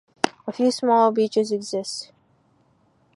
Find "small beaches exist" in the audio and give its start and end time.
0.71-2.11